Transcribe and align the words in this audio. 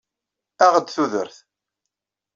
Aɣ-d 0.65 0.87
tudert! 0.89 1.37